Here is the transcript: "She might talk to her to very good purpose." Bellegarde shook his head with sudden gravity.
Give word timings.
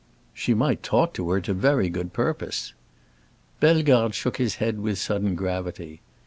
"She 0.33 0.55
might 0.55 0.81
talk 0.81 1.13
to 1.13 1.29
her 1.29 1.39
to 1.41 1.53
very 1.53 1.87
good 1.87 2.11
purpose." 2.11 2.73
Bellegarde 3.59 4.15
shook 4.15 4.37
his 4.37 4.55
head 4.55 4.79
with 4.79 4.97
sudden 4.97 5.35
gravity. 5.35 6.01